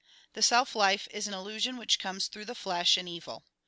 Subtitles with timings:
[0.33, 3.45] The self life is an illusion which comes through the flesh, an evil.